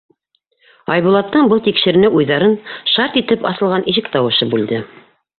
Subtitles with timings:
[0.93, 2.55] Айбулаттың был тикшеренеү уйҙарын
[2.93, 4.81] шарт итеп асылған ишек тауышы бүлде.